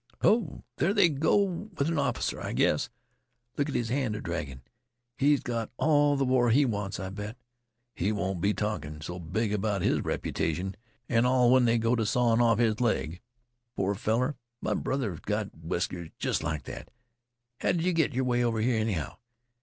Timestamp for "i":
2.43-2.53, 6.99-7.11